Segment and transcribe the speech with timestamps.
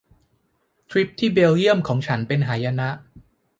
[0.89, 2.89] ทริปที่เบลเยี่ยมของฉันเป็นหายนะ